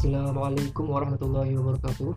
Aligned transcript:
Assalamualaikum 0.00 0.88
warahmatullahi 0.96 1.60
wabarakatuh. 1.60 2.16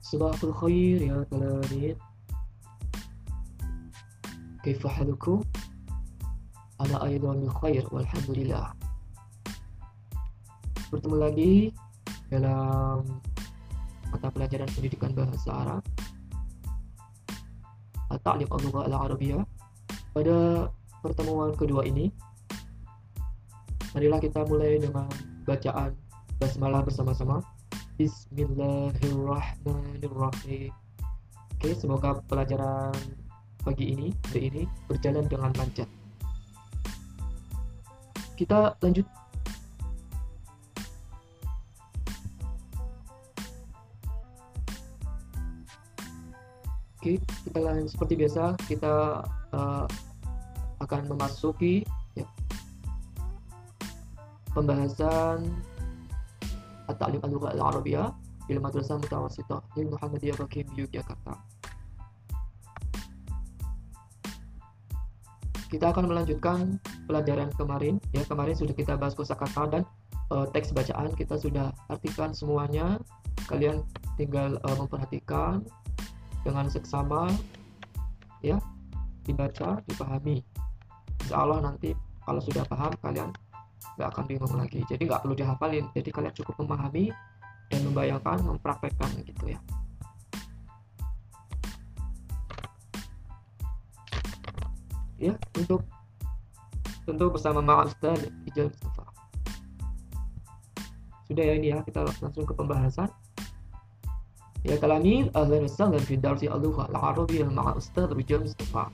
Sabahul 0.00 0.56
khair 0.56 1.12
ya 1.12 1.20
talabin 1.28 1.92
Kaifa 4.64 4.88
halukum? 4.88 5.44
Ana 6.80 7.04
aydan 7.04 7.44
bil 7.44 7.52
khair 7.60 7.84
walhamdulillah. 7.92 8.72
Bertemu 10.88 11.16
lagi 11.20 11.68
dalam 12.32 13.04
mata 14.08 14.32
pelajaran 14.32 14.72
pendidikan 14.72 15.12
bahasa 15.12 15.52
Arab. 15.52 15.84
At-Ta'lim 18.08 18.48
al-Lugha 18.48 18.88
al-Arabiyah. 18.88 19.44
Pada 20.16 20.64
pertemuan 21.04 21.52
kedua 21.52 21.84
ini 21.84 22.08
Marilah 23.92 24.18
kita 24.18 24.48
mulai 24.48 24.80
dengan 24.80 25.33
bacaan 25.44 25.92
basmalah 26.40 26.80
bersama-sama. 26.82 27.44
Bismillahirrahmanirrahim. 28.00 30.72
Oke, 31.54 31.70
semoga 31.78 32.18
pelajaran 32.26 32.90
pagi 33.62 33.94
ini, 33.94 34.10
hari 34.28 34.50
ini 34.50 34.66
berjalan 34.90 35.30
dengan 35.30 35.54
lancar. 35.54 35.86
Kita 38.34 38.74
lanjut. 38.82 39.06
Oke, 46.98 47.20
kita 47.20 47.58
lanjut 47.60 47.92
seperti 47.92 48.16
biasa 48.16 48.56
kita 48.64 49.20
uh, 49.52 49.84
akan 50.80 51.02
memasuki 51.08 51.84
pembahasan 54.54 55.50
At-Ta'lim 56.86 57.20
Al-Lugha 57.20 57.52
Al-Arabiyah 57.58 58.14
di 58.46 58.54
Madrasah 58.56 59.00
Mutawassithah 59.02 59.60
di 59.74 59.82
Muhammadiyah 59.88 60.36
Bakim 60.38 60.68
Yogyakarta. 60.78 61.34
Kita 65.68 65.90
akan 65.90 66.06
melanjutkan 66.06 66.78
pelajaran 67.10 67.50
kemarin. 67.58 67.98
Ya, 68.14 68.22
kemarin 68.22 68.54
sudah 68.54 68.78
kita 68.78 68.94
bahas 68.94 69.18
kosakata 69.18 69.66
dan 69.66 69.82
uh, 70.30 70.46
teks 70.54 70.70
bacaan 70.70 71.10
kita 71.18 71.34
sudah 71.34 71.74
artikan 71.90 72.30
semuanya. 72.30 73.02
Kalian 73.50 73.82
tinggal 74.14 74.54
uh, 74.62 74.76
memperhatikan 74.78 75.66
dengan 76.46 76.70
seksama 76.70 77.26
ya, 78.44 78.60
dibaca, 79.26 79.82
dipahami. 79.90 80.46
Insya 81.26 81.42
Allah 81.42 81.58
nanti 81.64 81.96
kalau 82.22 82.38
sudah 82.38 82.62
paham 82.68 82.92
kalian 83.02 83.34
nggak 83.96 84.08
akan 84.10 84.24
bingung 84.26 84.54
lagi. 84.56 84.80
Jadi 84.88 85.02
nggak 85.06 85.22
perlu 85.22 85.34
dihafalin. 85.36 85.86
Jadi 85.94 86.08
kalian 86.10 86.34
cukup 86.34 86.54
memahami 86.64 87.14
dan 87.70 87.80
membayangkan 87.86 88.38
mempraktekkan 88.44 89.10
gitu 89.24 89.44
ya. 89.54 89.60
Ya 95.18 95.32
untuk 95.56 95.86
tentu 97.08 97.24
bersama 97.32 97.64
Mak 97.64 97.92
Ustaz 97.92 98.20
Ijal 98.50 98.68
Mustafa. 98.68 99.04
Sudah 101.24 101.44
ya 101.44 101.54
ini 101.56 101.72
ya 101.72 101.80
kita 101.80 102.04
langsung 102.20 102.44
ke 102.44 102.52
pembahasan. 102.52 103.08
Ya 104.64 104.80
kalami 104.80 105.28
ahlan 105.36 105.68
dan 105.68 106.02
fi 106.04 106.16
darsi 106.16 106.48
al-lugha 106.48 106.88
al-arabiyyah 106.88 107.48
ma'a 107.52 107.76
Ustaz 107.76 108.08
Ijal 108.12 108.44
Mustafa. 108.44 108.92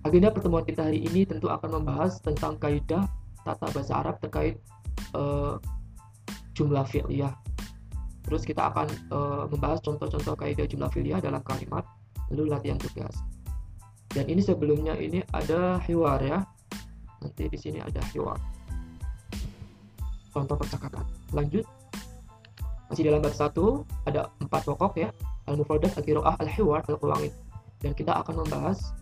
Agenda 0.00 0.32
pertemuan 0.32 0.64
kita 0.64 0.88
hari 0.88 1.04
ini 1.04 1.28
tentu 1.28 1.52
akan 1.52 1.82
membahas 1.82 2.18
tentang 2.24 2.56
kaidah 2.56 3.04
tata 3.50 3.66
bahasa 3.74 3.92
Arab 3.98 4.16
terkait 4.22 4.62
uh, 5.14 5.58
jumlah 6.54 6.86
fi'liyah. 6.86 7.34
Terus 8.26 8.46
kita 8.46 8.70
akan 8.70 8.86
uh, 9.10 9.44
membahas 9.50 9.82
contoh-contoh 9.82 10.38
kaidah 10.38 10.68
jumlah 10.68 10.90
fi'liyah 10.92 11.18
dalam 11.18 11.42
kalimat, 11.42 11.82
lalu 12.30 12.52
latihan 12.52 12.78
tugas. 12.78 13.16
Dan 14.10 14.26
ini 14.26 14.42
sebelumnya 14.42 14.94
ini 14.98 15.22
ada 15.30 15.78
hiwar 15.86 16.18
ya. 16.22 16.42
Nanti 17.22 17.46
di 17.46 17.58
sini 17.58 17.78
ada 17.78 18.02
hiwar. 18.10 18.38
Contoh 20.30 20.54
percakapan. 20.58 21.06
Lanjut. 21.34 21.66
Masih 22.90 23.06
dalam 23.06 23.22
bab 23.22 23.34
satu 23.34 23.86
ada 24.06 24.30
empat 24.42 24.66
pokok 24.66 24.98
ya. 24.98 25.10
Al-mufradat, 25.46 25.94
al-qiraah, 25.94 26.34
al-hiwar, 26.42 26.82
al-qawangid. 26.86 27.34
Dan 27.82 27.94
kita 27.94 28.18
akan 28.18 28.46
membahas 28.46 28.94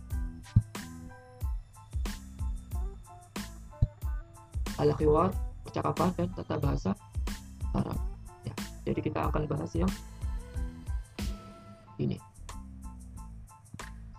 al-khiwar, 4.79 5.29
percakapan 5.67 6.09
dan 6.15 6.27
tata 6.33 6.55
bahasa 6.57 6.91
Arab. 7.75 7.99
Ya, 8.47 8.53
jadi 8.87 8.99
kita 9.03 9.19
akan 9.29 9.45
bahas 9.45 9.71
yang 9.75 9.91
ini. 11.99 12.15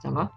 Sama 0.04 0.28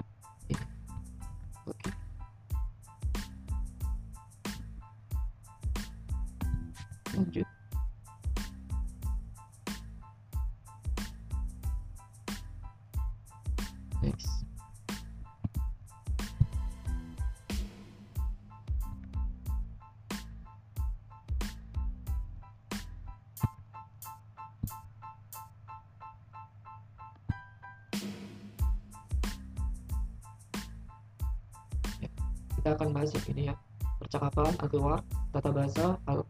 kita 32.64 32.80
akan 32.80 32.96
yang 32.96 33.28
ini 33.36 33.52
ya. 33.52 33.56
Percakapan 34.00 34.56
al 34.64 34.72
tata 35.36 35.50
bahasa 35.52 36.00
al 36.08 36.24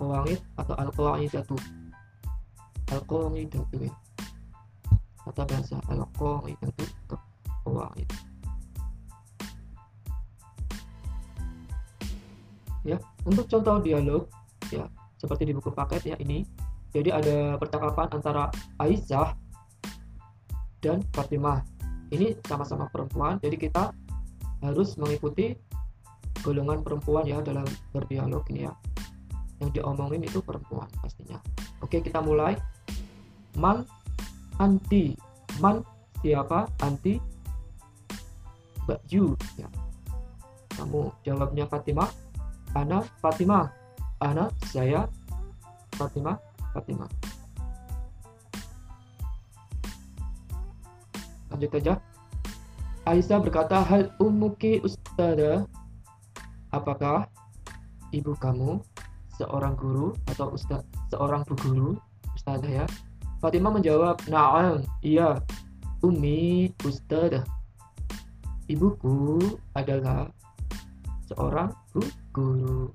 qawangid 0.00 0.40
atau 0.56 0.74
al 0.80 0.88
qawaidatu 0.96 1.56
al 2.88 3.00
qawaidatu 3.04 3.76
ya. 3.76 3.92
Tata 5.28 5.42
bahasa 5.44 5.76
al 5.92 6.08
qawaidatu 6.16 6.84
qawaid 7.68 8.08
ya 12.84 13.00
untuk 13.24 13.48
contoh 13.48 13.80
dialog 13.80 14.24
ya 14.68 14.88
seperti 15.20 15.48
di 15.48 15.52
buku 15.52 15.68
paket 15.68 16.04
ya 16.04 16.16
ini. 16.20 16.44
Jadi 16.94 17.10
ada 17.10 17.58
percakapan 17.60 18.06
antara 18.08 18.48
Aisyah 18.78 19.34
dan 20.78 21.04
Fatimah. 21.10 21.60
Ini 22.08 22.40
sama-sama 22.48 22.88
perempuan 22.88 23.36
jadi 23.44 23.56
kita 23.60 23.92
harus 24.64 24.96
mengikuti 24.96 25.58
golongan 26.44 26.84
perempuan 26.84 27.24
ya 27.24 27.40
dalam 27.40 27.64
berdialog 27.96 28.44
ini 28.52 28.68
ya. 28.68 28.72
Yang 29.64 29.80
diomongin 29.80 30.20
itu 30.20 30.44
perempuan 30.44 30.84
pastinya. 31.00 31.40
Oke 31.80 32.04
kita 32.04 32.20
mulai. 32.20 32.52
Man 33.56 33.88
anti. 34.60 35.16
Man 35.64 35.80
siapa? 36.20 36.68
Anti. 36.84 37.16
You 39.08 39.32
ya. 39.56 39.72
Kamu 40.76 41.08
jawabnya 41.24 41.64
Fatimah. 41.64 42.12
Ana 42.76 43.00
Fatimah. 43.24 43.72
Ana 44.20 44.52
saya 44.68 45.08
Fatimah 45.96 46.36
Fatimah. 46.76 47.08
Lanjut 51.48 51.72
aja. 51.80 51.94
Aisyah 53.04 53.38
berkata 53.40 53.84
hal 53.84 54.12
umuki 54.16 54.80
ustada 54.80 55.68
apakah 56.74 57.30
ibu 58.10 58.34
kamu 58.38 58.82
seorang 59.38 59.74
guru 59.74 60.14
atau 60.30 60.54
ustaz 60.54 60.82
seorang 61.10 61.42
bu 61.46 61.54
guru 61.58 61.90
ustazah 62.34 62.84
ya? 62.84 62.86
Fatimah 63.38 63.72
menjawab 63.74 64.18
na'am 64.26 64.82
iya. 65.04 65.38
Umi 66.04 66.68
ustazah. 66.84 67.44
Ibuku 68.68 69.40
adalah 69.72 70.28
seorang 71.28 71.72
bu 71.92 72.02
guru. 72.32 72.92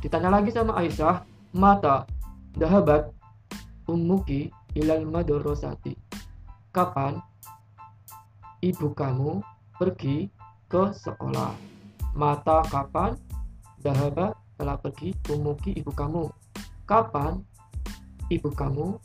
Ditanya 0.00 0.32
lagi 0.32 0.48
sama 0.52 0.76
Aisyah 0.80 1.24
mata 1.52 2.08
dahabat 2.56 3.12
umuki 3.88 4.48
ilal 4.72 5.04
madrasati. 5.04 5.96
Kapan 6.72 7.20
ibu 8.64 8.96
kamu 8.96 9.44
pergi 9.76 10.32
ke 10.72 10.94
sekolah 10.96 11.71
Mata 12.12 12.60
kapan? 12.68 13.16
Dahaba 13.82 14.36
telah 14.60 14.76
pergi 14.78 15.16
umuki 15.32 15.74
ibu 15.74 15.90
kamu. 15.90 16.28
Kapan 16.86 17.40
ibu 18.28 18.52
kamu 18.52 19.00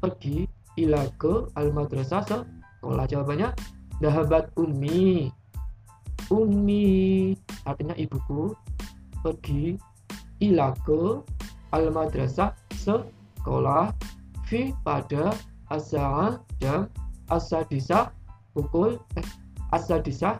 pergi 0.00 0.48
ila 0.78 1.04
ke 1.20 1.52
al 1.58 1.74
madrasah 1.74 2.24
sekolah? 2.24 3.04
Jawabannya 3.10 3.52
dahabat 3.98 4.54
umi. 4.56 5.28
Umi 6.32 7.36
artinya 7.68 7.92
ibuku 7.98 8.56
pergi 9.20 9.76
ila 10.40 10.72
ke 10.86 11.20
al 11.76 11.92
madrasah 11.92 12.56
sekolah 12.72 13.92
fi 14.48 14.72
pada 14.86 15.34
asal 15.72 16.40
jam 16.60 16.88
asadisa 17.32 18.12
pukul 18.52 19.00
eh, 19.16 19.26
asadisa 19.72 20.36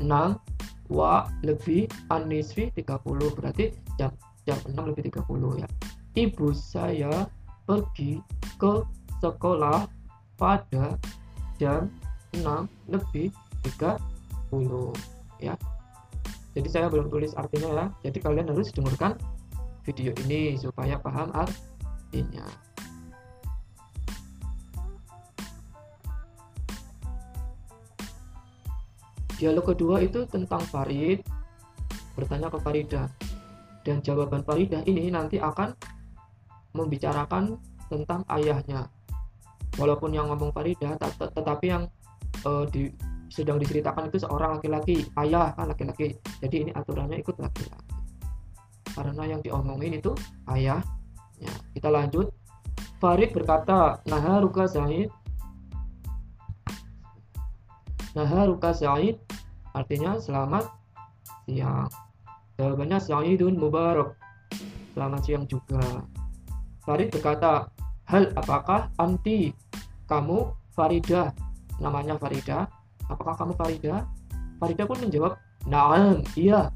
6 0.00 0.08
wa 0.88 1.28
lebih 1.44 1.88
anisfi 2.08 2.72
30 2.72 3.36
berarti 3.36 3.72
jam 4.00 4.12
jam 4.48 4.56
6 4.64 4.74
lebih 4.88 5.12
30 5.12 5.60
ya. 5.60 5.68
Ibu 6.16 6.46
saya 6.56 7.28
pergi 7.68 8.18
ke 8.56 8.82
sekolah 9.20 9.84
pada 10.40 10.96
jam 11.60 11.92
6 12.32 12.68
lebih 12.88 13.28
30 13.76 14.00
ya. 15.44 15.54
Jadi 16.56 16.68
saya 16.72 16.88
belum 16.88 17.12
tulis 17.12 17.36
artinya 17.36 17.70
ya. 17.70 17.86
Jadi 18.08 18.18
kalian 18.24 18.48
harus 18.50 18.72
dengarkan 18.72 19.14
video 19.84 20.12
ini 20.26 20.56
supaya 20.56 20.96
paham 21.00 21.28
artinya 21.36 22.67
Dialog 29.38 29.70
kedua 29.70 30.02
itu 30.02 30.26
tentang 30.26 30.58
Farid 30.66 31.22
bertanya 32.18 32.50
ke 32.50 32.58
Farida 32.58 33.06
dan 33.86 34.02
jawaban 34.02 34.42
Farida 34.42 34.82
ini 34.82 35.14
nanti 35.14 35.38
akan 35.38 35.70
membicarakan 36.74 37.54
tentang 37.86 38.26
ayahnya. 38.34 38.90
Walaupun 39.78 40.10
yang 40.10 40.26
ngomong 40.26 40.50
Farida 40.50 40.98
tetapi 40.98 41.66
yang 41.70 41.86
uh, 42.42 42.66
di, 42.66 42.90
sedang 43.30 43.62
diceritakan 43.62 44.10
itu 44.10 44.26
seorang 44.26 44.58
laki-laki, 44.58 45.06
ayah 45.22 45.54
kan 45.54 45.70
laki-laki. 45.70 46.18
Jadi 46.42 46.66
ini 46.66 46.70
aturannya 46.74 47.22
ikut 47.22 47.38
laki-laki. 47.38 47.94
Karena 48.90 49.22
yang 49.22 49.38
diomongin 49.38 50.02
itu 50.02 50.18
ayahnya. 50.50 51.52
Kita 51.70 51.94
lanjut. 51.94 52.34
Farid 52.98 53.30
berkata, 53.30 54.02
"Nah, 54.10 54.42
Ruka 54.42 54.66
Zaid 54.66 55.14
Naharuka 58.18 58.74
Sa'id 58.74 59.20
artinya 59.78 60.18
selamat 60.18 60.66
siang. 61.46 61.86
Jawabannya 62.58 62.98
Sa'idun 62.98 63.54
Mubarak. 63.54 64.18
Selamat 64.98 65.20
siang 65.22 65.46
juga. 65.46 66.02
Farid 66.82 67.14
berkata, 67.14 67.70
Hal 68.10 68.34
apakah 68.34 68.90
anti 68.98 69.54
kamu 70.10 70.50
Farida? 70.74 71.30
Namanya 71.78 72.18
Farida. 72.18 72.66
Apakah 73.06 73.38
kamu 73.38 73.54
Farida? 73.54 74.02
Farida 74.58 74.82
pun 74.88 74.98
menjawab, 74.98 75.38
Naam, 75.70 76.26
iya. 76.34 76.74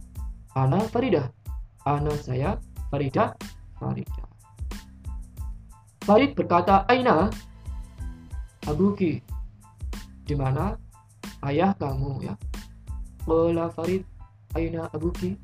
Ana 0.55 0.87
Farida. 0.87 1.35
Ana 1.83 2.15
saya 2.23 2.63
Farida. 2.93 3.35
Farida. 3.75 4.23
Farid 6.07 6.39
berkata, 6.39 6.87
Aina? 6.87 7.27
Abuki. 8.71 9.19
Di 10.23 10.39
mana 10.39 10.79
ayah 11.43 11.75
kamu 11.75 12.23
ya 12.23 12.39
Bola 13.25 13.71
Farid 13.71 14.03
Aina 14.55 14.91
Abuki. 14.93 15.39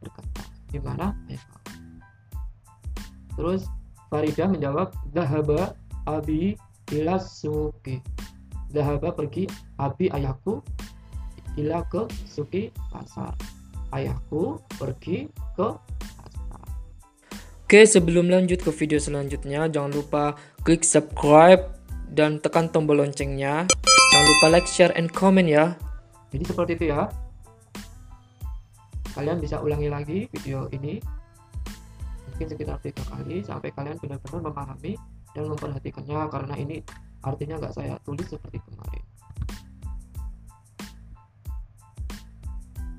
Berkata 0.00 0.42
di 0.70 0.78
mana? 0.78 1.14
Terus 3.36 3.66
Farida 4.12 4.44
menjawab 4.48 4.92
Dahaba 5.10 5.72
Abi 6.04 6.56
ila 6.92 7.16
suki. 7.16 7.98
Dahaba 8.72 9.12
pergi 9.12 9.48
Abi 9.80 10.08
ayahku 10.12 10.60
ila 11.60 11.84
ke 11.88 12.08
suki 12.24 12.72
pasar. 12.88 13.36
Ayahku 13.92 14.60
pergi 14.80 15.28
ke 15.56 15.68
pasar 15.76 16.02
Oke 17.72 17.88
sebelum 17.88 18.28
lanjut 18.28 18.60
ke 18.60 18.68
video 18.68 19.00
selanjutnya 19.00 19.64
jangan 19.64 19.96
lupa 19.96 20.36
klik 20.60 20.84
subscribe 20.84 21.72
dan 22.04 22.36
tekan 22.36 22.68
tombol 22.68 23.00
loncengnya 23.00 23.64
Jangan 24.12 24.28
lupa 24.28 24.46
like, 24.52 24.68
share, 24.68 24.92
and 24.92 25.08
comment 25.08 25.48
ya. 25.48 25.72
Jadi 26.36 26.44
seperti 26.44 26.76
itu 26.76 26.84
ya. 26.92 27.08
Kalian 29.16 29.40
bisa 29.40 29.56
ulangi 29.56 29.88
lagi 29.88 30.28
video 30.28 30.68
ini. 30.68 31.00
Mungkin 32.28 32.44
sekitar 32.44 32.76
tiga 32.84 33.00
kali 33.08 33.40
sampai 33.40 33.72
kalian 33.72 33.96
benar-benar 33.96 34.52
memahami 34.52 35.00
dan 35.32 35.48
memperhatikannya 35.48 36.28
karena 36.28 36.54
ini 36.60 36.84
artinya 37.24 37.56
nggak 37.56 37.72
saya 37.72 37.96
tulis 38.04 38.28
seperti 38.28 38.60
kemarin. 38.60 39.04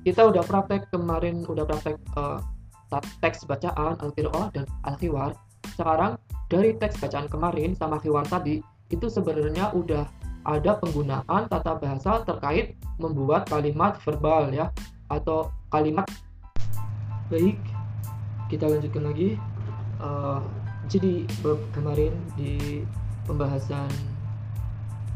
Kita 0.02 0.34
udah 0.34 0.42
praktek 0.42 0.90
kemarin, 0.90 1.46
udah 1.46 1.62
praktek 1.62 1.94
uh, 2.18 2.42
teks 3.22 3.46
bacaan 3.46 4.02
al-qiraah 4.02 4.50
dan 4.50 4.66
al-khiwar. 4.82 5.38
Sekarang 5.78 6.18
dari 6.50 6.74
teks 6.74 6.98
bacaan 6.98 7.30
kemarin 7.30 7.78
sama 7.78 8.02
khiwar 8.02 8.26
tadi 8.26 8.58
itu 8.90 9.06
sebenarnya 9.06 9.70
udah 9.78 10.23
ada 10.44 10.76
penggunaan 10.78 11.48
tata 11.48 11.80
bahasa 11.80 12.20
terkait 12.22 12.76
membuat 13.00 13.48
kalimat 13.48 13.96
verbal 14.04 14.52
ya 14.52 14.68
atau 15.08 15.50
kalimat 15.72 16.06
baik. 17.32 17.58
Kita 18.52 18.68
lanjutkan 18.68 19.08
lagi. 19.08 19.40
Uh, 19.98 20.44
jadi 20.84 21.24
kemarin 21.72 22.12
di 22.36 22.84
pembahasan 23.24 23.88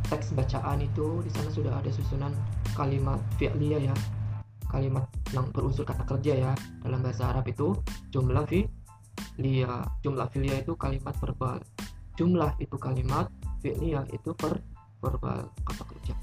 teks 0.08 0.32
bacaan 0.32 0.80
itu 0.80 1.20
di 1.20 1.28
sana 1.28 1.52
sudah 1.52 1.76
ada 1.76 1.92
susunan 1.92 2.32
kalimat 2.72 3.20
fi'liyah 3.36 3.92
ya 3.92 3.96
kalimat 4.72 5.04
yang 5.36 5.48
berunsur 5.52 5.84
kata 5.84 6.08
kerja 6.08 6.48
ya 6.48 6.52
dalam 6.80 7.04
bahasa 7.04 7.28
Arab 7.28 7.44
itu 7.48 7.76
jumlah 8.08 8.48
fi'liyah 8.48 9.84
jumlah 10.00 10.26
fi'liyah 10.32 10.64
itu 10.64 10.72
kalimat 10.80 11.12
verbal. 11.20 11.60
Jumlah 12.16 12.56
itu 12.58 12.76
kalimat 12.80 13.28
fi'liyah 13.60 14.08
itu 14.08 14.32
per 14.32 14.56
verbal 15.02 15.48
kata 15.66 15.82
kerja. 15.94 16.14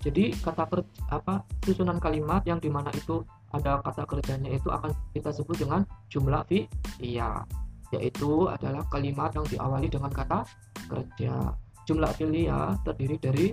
Jadi 0.00 0.32
kata 0.32 0.64
kerja 0.64 0.92
apa 1.12 1.44
susunan 1.60 2.00
kalimat 2.00 2.40
yang 2.48 2.56
di 2.56 2.72
mana 2.72 2.88
itu 2.96 3.20
ada 3.52 3.82
kata 3.84 4.08
kerjanya 4.08 4.48
itu 4.54 4.72
akan 4.72 4.94
kita 5.12 5.34
sebut 5.34 5.60
dengan 5.60 5.84
jumlah 6.08 6.46
fi'liyah 6.48 7.44
yaitu 7.90 8.46
adalah 8.46 8.86
kalimat 8.88 9.34
yang 9.34 9.46
diawali 9.50 9.90
dengan 9.90 10.08
kata 10.14 10.46
kerja. 10.88 11.52
Jumlah 11.84 12.14
fi'liyah 12.16 12.78
terdiri 12.86 13.16
dari 13.18 13.46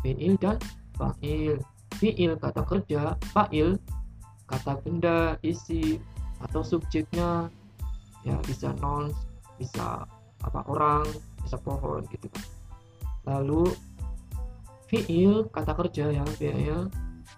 fi'il 0.00 0.34
dan 0.40 0.56
fa'il. 0.96 1.60
Fi'il 2.00 2.32
kata 2.40 2.64
kerja 2.64 3.14
fa'il 3.30 3.76
kata 4.48 4.80
benda 4.82 5.36
isi 5.44 6.00
atau 6.42 6.60
subjeknya 6.60 7.48
ya 8.24 8.36
bisa 8.44 8.72
non 8.80 9.12
bisa 9.60 10.04
apa 10.44 10.60
orang 10.66 11.04
bisa 11.44 11.60
pohon 11.60 12.02
gitu 12.08 12.26
kan. 12.32 12.44
Lalu 13.24 13.72
fiil 14.88 15.48
kata 15.50 15.72
kerja 15.74 16.12
ya 16.12 16.24
fiil 16.36 16.88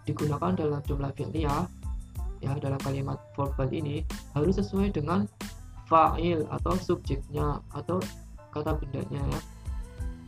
digunakan 0.06 0.54
dalam 0.54 0.80
jumlah 0.86 1.10
fi'liyah 1.14 1.66
ya. 2.40 2.52
Dalam 2.58 2.78
kalimat 2.80 3.18
verbal 3.34 3.68
ini 3.72 4.06
harus 4.36 4.58
sesuai 4.58 4.94
dengan 4.94 5.26
fa'il 5.86 6.46
atau 6.50 6.74
subjeknya 6.78 7.62
atau 7.74 8.02
kata 8.50 8.78
bendanya 8.78 9.22
ya. 9.22 9.40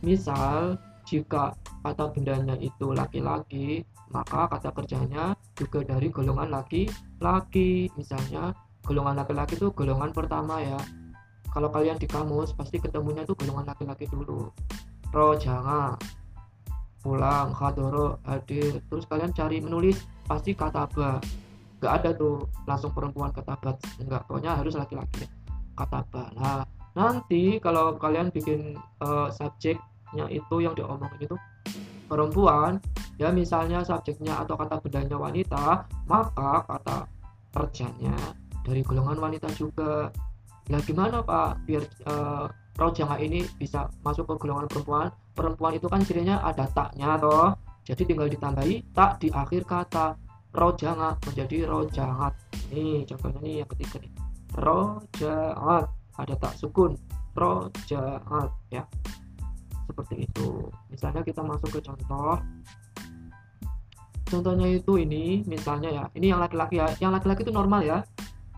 Misal 0.03 0.79
jika 1.03 1.55
kata 1.83 2.11
bendanya 2.13 2.55
itu 2.59 2.93
laki-laki 2.93 3.83
maka 4.09 4.49
kata 4.49 4.73
kerjanya 4.73 5.37
juga 5.53 5.85
dari 5.85 6.09
golongan 6.09 6.49
laki-laki. 6.49 7.93
Misalnya 7.93 8.55
golongan 8.83 9.21
laki-laki 9.21 9.59
itu 9.59 9.69
golongan 9.73 10.11
pertama 10.15 10.61
ya. 10.61 10.79
Kalau 11.49 11.73
kalian 11.73 11.97
di 11.97 12.05
kamus 12.05 12.53
pasti 12.53 12.77
ketemunya 12.77 13.25
itu 13.25 13.33
golongan 13.33 13.73
laki-laki 13.73 14.05
dulu. 14.09 14.53
Rojanga 15.09 15.97
pulang 16.99 17.55
hadoro 17.55 18.19
hadir. 18.27 18.79
Terus 18.87 19.05
kalian 19.07 19.31
cari 19.31 19.63
menulis 19.63 20.03
pasti 20.27 20.53
kata 20.53 20.85
ba 20.91 21.19
nggak 21.79 21.93
ada 22.03 22.09
tuh 22.11 22.43
langsung 22.67 22.91
perempuan 22.91 23.31
kata 23.31 23.55
ba 23.59 23.71
enggak 24.03 24.21
pokoknya 24.27 24.59
harus 24.59 24.75
laki-laki. 24.75 25.25
Kata 25.75 26.03
ba 26.11 26.23
nah 26.35 26.61
nanti 26.97 27.57
kalau 27.63 27.95
kalian 27.95 28.33
bikin 28.33 28.75
uh, 28.99 29.31
subjeknya 29.31 30.25
itu 30.27 30.55
yang 30.59 30.75
diomongin 30.75 31.21
itu 31.23 31.35
perempuan 32.09 32.81
ya 33.21 33.29
misalnya 33.29 33.85
subjeknya 33.85 34.41
atau 34.41 34.57
kata 34.57 34.81
bendanya 34.81 35.15
wanita 35.15 35.85
maka 36.09 36.65
kata 36.65 36.97
kerjanya 37.53 38.15
dari 38.65 38.81
golongan 38.85 39.17
wanita 39.17 39.49
juga. 39.57 40.13
Nah 40.69 40.79
gimana 40.85 41.25
pak? 41.25 41.65
Biar 41.65 41.83
uh, 42.05 42.45
rojanga 42.77 43.17
ini 43.19 43.43
bisa 43.57 43.89
masuk 44.05 44.29
ke 44.29 44.33
golongan 44.45 44.69
perempuan 44.69 45.09
perempuan 45.39 45.79
itu 45.79 45.87
kan 45.87 46.03
cirinya 46.03 46.43
ada 46.43 46.67
taknya 46.67 47.15
toh. 47.15 47.55
Jadi 47.87 48.03
tinggal 48.03 48.27
ditambahi 48.27 48.91
tak 48.91 49.23
di 49.23 49.31
akhir 49.31 49.63
kata. 49.63 50.19
Rojanga 50.51 51.15
menjadi 51.23 51.63
rojangat. 51.63 52.35
Nih 52.75 53.07
contohnya 53.07 53.39
nih 53.39 53.55
yang 53.63 53.69
ketiga 53.71 53.97
nih. 54.03 54.11
Rojangat. 54.59 55.85
Ada 56.19 56.35
tak 56.35 56.53
sukun. 56.59 56.99
Rojangat 57.39 58.51
ya. 58.67 58.83
Seperti 59.87 60.27
itu. 60.27 60.67
Misalnya 60.91 61.23
kita 61.23 61.39
masuk 61.39 61.69
ke 61.71 61.79
contoh. 61.79 62.35
Contohnya 64.29 64.67
itu 64.69 64.99
ini 64.99 65.41
misalnya 65.47 65.89
ya. 65.89 66.03
Ini 66.11 66.35
yang 66.35 66.43
laki-laki 66.43 66.77
ya. 66.77 66.91
Yang 66.99 67.11
laki-laki 67.21 67.41
itu 67.47 67.53
normal 67.55 67.81
ya. 67.87 68.03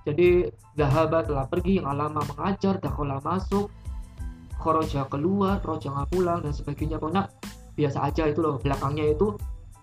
Jadi 0.01 0.49
dahaba 0.73 1.21
telah 1.21 1.45
pergi 1.45 1.77
alama 1.77 2.25
mengajar 2.25 2.81
dakola 2.81 3.21
masuk 3.21 3.69
khoroja 4.61 5.09
keluar 5.09 5.57
roja 5.65 5.89
nggak 5.89 6.09
pulang 6.13 6.39
dan 6.45 6.53
sebagainya. 6.53 7.01
Pokoknya 7.01 7.25
biasa 7.73 7.97
aja 8.07 8.29
itu 8.29 8.39
loh. 8.39 8.61
Belakangnya 8.61 9.11
itu 9.11 9.33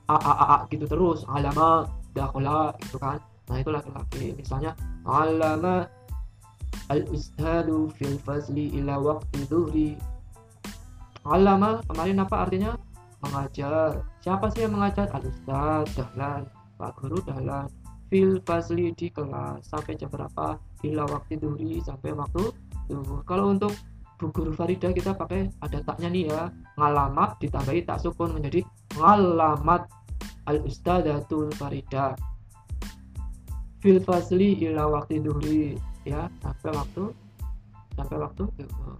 a 0.06 0.16
a 0.16 0.32
a, 0.32 0.47
a 0.54 0.58
gitu 0.70 0.87
terus. 0.87 1.26
Alama 1.26 1.90
dakola 2.14 2.73
gitu 2.87 2.97
kan. 3.02 3.18
Nah 3.50 3.56
itu 3.58 3.70
laki-laki 3.75 4.25
misalnya 4.38 4.73
alama 5.02 5.88
al 6.88 7.02
ustadu 7.12 7.90
fil 7.97 8.16
fazli 8.20 8.73
ila 8.80 9.00
waktu 9.00 9.44
duhri 9.49 9.90
alama 11.28 11.85
kemarin 11.90 12.23
apa 12.23 12.37
artinya? 12.49 12.73
Mengajar. 13.18 14.06
Siapa 14.23 14.47
sih 14.54 14.62
yang 14.64 14.78
mengajar? 14.78 15.11
Al 15.11 15.26
ustad 15.26 15.90
dahlan 15.99 16.42
pak 16.78 16.94
guru 16.97 17.18
dahlan. 17.26 17.66
Fil 18.08 18.40
fasli 18.47 18.94
di 18.97 19.12
kelas. 19.12 19.68
Sampai 19.68 19.99
jam 20.00 20.08
berapa? 20.08 20.56
Ila 20.87 21.04
waktu 21.11 21.37
duri 21.37 21.82
sampai 21.82 22.14
waktu 22.14 22.54
duhur 22.88 23.20
kalau 23.28 23.52
untuk 23.52 23.75
bu 24.18 24.34
guru 24.34 24.50
Farida 24.50 24.90
kita 24.90 25.14
pakai 25.14 25.46
ada 25.62 25.78
taknya 25.87 26.10
nih 26.10 26.26
ya. 26.26 26.50
Ngalamat 26.75 27.38
ditambahi 27.38 27.87
tak 27.87 28.02
sukun 28.02 28.34
menjadi 28.34 28.66
ngalamat 28.98 29.87
al 30.50 30.58
ustadatul 30.66 31.54
Farida. 31.54 32.18
Fil 33.78 34.02
fasli 34.02 34.58
ila 34.66 34.90
waktu 34.90 35.22
duri 35.22 35.78
ya 36.02 36.26
sampai 36.42 36.75
waktu 36.75 37.04
sampai 37.94 38.16
waktu 38.18 38.42
duhur 38.58 38.98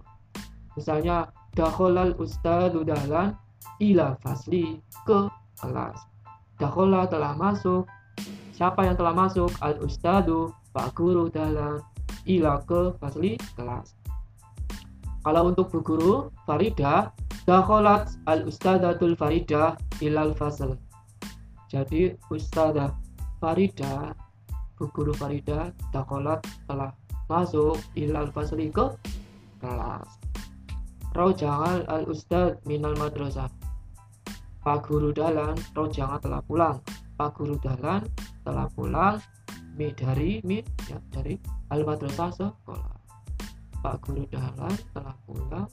misalnya 0.79 1.27
dakholal 1.51 2.15
ustadu 2.15 2.87
dahlan 2.87 3.35
ila 3.83 4.15
fasli 4.23 4.79
ke 5.03 5.27
kelas. 5.59 5.99
Dakhola 6.55 7.03
telah 7.11 7.35
masuk 7.35 7.83
siapa 8.55 8.87
yang 8.87 8.95
telah 8.95 9.11
masuk? 9.11 9.51
Al 9.59 9.75
ustadu 9.83 10.55
pak 10.71 10.95
guru 10.95 11.27
dalam 11.27 11.83
ila 12.23 12.63
ke 12.63 12.95
fasli 13.03 13.35
kelas 13.59 13.98
kalau 15.25 15.51
untuk 15.51 15.67
bu 15.71 15.79
guru 15.83 16.13
Farida 16.47 17.11
dakholat 17.43 18.07
al 18.31 18.47
ustadatul 18.47 19.19
Farida 19.19 19.75
ilal 19.99 20.31
fasl. 20.31 20.79
Jadi 21.67 22.15
ustadah 22.31 22.95
Farida 23.43 24.15
bu 24.79 24.87
guru 24.95 25.11
Farida 25.11 25.75
dakholat 25.91 26.39
telah 26.65 26.95
masuk 27.27 27.77
ilal 27.99 28.31
fasli 28.31 28.71
ke 28.71 28.95
kelas. 29.59 30.07
Roja'al 31.13 31.89
al 31.89 32.05
ustad 32.07 32.61
minal 32.69 32.95
madrasah. 32.95 33.49
Pak 34.59 34.85
Guru 34.85 35.09
Dalan 35.09 35.57
Roja'al 35.73 36.21
telah 36.21 36.41
pulang. 36.45 36.77
Pak 37.17 37.35
Guru 37.35 37.57
Dalan 37.59 38.05
telah 38.45 38.69
pulang 38.71 39.17
mi 39.79 39.91
dari 39.95 40.43
mi 40.43 40.59
ya 40.91 40.99
dari 41.11 41.39
al 41.71 41.87
madrasah 41.87 42.35
sekolah 42.35 42.98
Pak 43.79 44.03
Guru 44.03 44.27
Dahlan 44.27 44.75
telah 44.91 45.15
pulang 45.23 45.67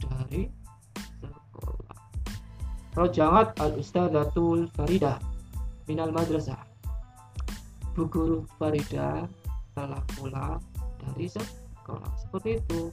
dari 0.00 0.48
sekolah. 1.20 1.98
Rojangat 2.96 3.58
al 3.60 3.76
Ustadatul 3.76 4.70
Farida 4.72 5.20
minal 5.84 6.10
madrasah. 6.14 6.60
Bu 7.92 8.08
Guru 8.08 8.48
Farida 8.56 9.28
telah 9.76 10.02
pulang 10.16 10.58
dari 10.98 11.28
sekolah. 11.28 12.12
Seperti 12.18 12.64
itu. 12.64 12.88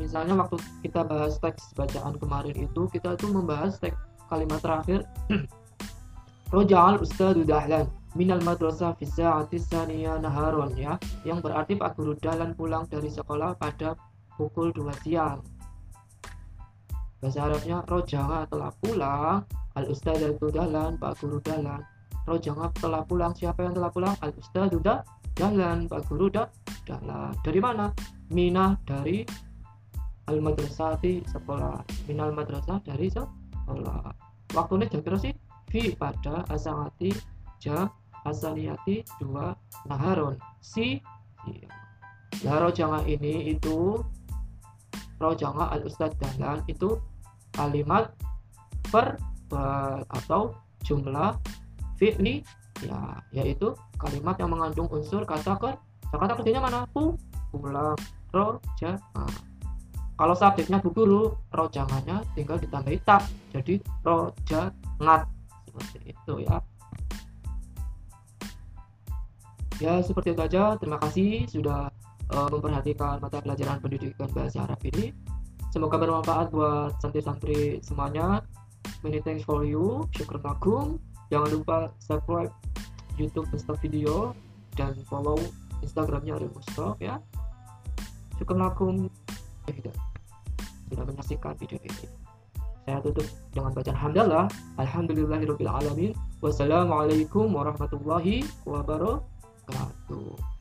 Misalnya 0.00 0.34
waktu 0.40 0.56
kita 0.82 1.04
bahas 1.04 1.36
teks 1.38 1.76
bacaan 1.76 2.16
kemarin 2.16 2.56
itu 2.56 2.88
kita 2.90 3.14
tuh 3.20 3.30
membahas 3.30 3.78
teks 3.78 3.96
kalimat 4.26 4.58
terakhir. 4.64 5.06
Rojal 6.52 7.00
Ustadu 7.00 7.48
Dahlan 7.48 7.88
minal 8.12 8.40
madrasah 8.44 8.92
fi 8.96 9.08
sa'ati 9.08 9.56
saniyah 9.56 10.20
naharon 10.20 10.72
ya. 10.76 11.00
Yang 11.24 11.48
berarti 11.48 11.72
Pak 11.80 11.96
Guru 11.96 12.16
Dahlan 12.20 12.52
pulang 12.52 12.84
dari 12.88 13.08
sekolah 13.08 13.56
pada 13.56 13.96
pukul 14.36 14.72
2 14.72 14.92
siang. 15.04 15.40
Bahasa 17.22 17.46
Arabnya 17.46 17.86
Rojanga 17.86 18.50
telah 18.50 18.70
pulang. 18.82 19.46
Al 19.78 19.86
Ustadz 19.88 20.36
Dahlan 20.40 20.98
Pak 21.00 21.22
Guru 21.22 21.38
Dahlan. 21.40 21.80
Rojanga 22.28 22.68
telah 22.76 23.02
pulang. 23.06 23.32
Siapa 23.32 23.64
yang 23.64 23.74
telah 23.78 23.90
pulang? 23.94 24.14
Al 24.20 24.34
Ustadz 24.34 24.76
Dahlan 25.38 25.88
Pak 25.88 26.02
Guru 26.10 26.28
Dahlan. 26.28 27.32
Dari 27.40 27.60
mana? 27.62 27.94
Minah 28.28 28.76
dari 28.84 29.24
Al 30.28 30.42
Madrasah 30.42 30.98
sekolah. 31.02 31.80
Minal 32.10 32.34
Madrasah 32.36 32.82
dari 32.84 33.08
sekolah. 33.08 34.02
Waktunya 34.52 34.90
jam 34.92 35.00
berapa 35.00 35.22
sih? 35.22 35.32
Fi 35.72 35.96
pada 35.96 36.44
asangati 36.52 37.16
jam 37.56 37.88
asaliyati 38.26 39.02
dua 39.18 39.54
naharon 39.86 40.38
si 40.62 41.02
lah 42.42 42.58
rojanga 42.62 43.04
ini 43.06 43.54
itu 43.54 44.02
rojanga 45.18 45.70
al 45.70 45.86
ustad 45.86 46.14
dahlan 46.18 46.62
itu 46.66 46.98
kalimat 47.54 48.10
per 48.90 49.20
atau 50.08 50.56
jumlah 50.82 51.36
fi'li 52.00 52.42
ya 52.82 53.20
yaitu 53.30 53.76
kalimat 54.00 54.34
yang 54.40 54.50
mengandung 54.50 54.90
unsur 54.90 55.22
kata 55.22 55.54
ker 55.60 55.76
kata 56.10 56.34
kerjanya 56.40 56.60
mana? 56.64 56.80
Pu 56.90 57.14
pulang 57.52 57.94
roja 58.32 58.96
kalau 60.16 60.34
subjeknya 60.36 60.80
guru 60.80 61.36
rojangannya 61.52 62.24
tinggal 62.32 62.56
ditambahi 62.56 62.98
tak 63.04 63.28
jadi 63.52 63.76
roja 64.02 64.72
ngat 65.00 65.28
seperti 65.68 65.98
itu 66.16 66.34
ya 66.48 66.56
ya 69.82 69.98
seperti 69.98 70.30
itu 70.30 70.38
saja 70.46 70.78
terima 70.78 71.02
kasih 71.02 71.42
sudah 71.50 71.90
uh, 72.30 72.48
memperhatikan 72.54 73.18
mata 73.18 73.42
pelajaran 73.42 73.82
pendidikan 73.82 74.30
bahasa 74.30 74.62
Arab 74.62 74.78
ini. 74.86 75.10
Semoga 75.74 75.98
bermanfaat 75.98 76.54
buat 76.54 76.94
santri-santri 77.02 77.82
semuanya. 77.82 78.44
Many 79.02 79.18
thanks 79.24 79.42
for 79.42 79.66
you. 79.66 80.06
Syukur 80.14 80.38
lakum 80.38 81.02
jangan 81.34 81.50
lupa 81.50 81.76
subscribe 81.98 82.52
YouTube 83.18 83.50
Ustaz 83.50 83.80
Video 83.82 84.36
dan 84.78 84.94
follow 85.10 85.40
Instagramnya 85.82 86.38
Arif 86.38 86.54
Mustafa 86.54 86.94
ya. 87.02 87.18
Syukur 88.38 88.62
lakum 88.62 89.10
sudah 90.92 91.04
menyaksikan 91.08 91.56
video 91.56 91.80
ini. 91.82 92.06
Saya 92.84 92.98
tutup 93.00 93.24
dengan 93.56 93.72
bacaan 93.72 93.96
hamdalah. 93.96 94.46
Alhamdulillahirabbil 94.76 95.70
alamin. 95.70 96.12
Wassalamualaikum 96.44 97.48
warahmatullahi 97.48 98.44
wabarakatuh 98.68 99.31
wabarakatuh 99.68 100.51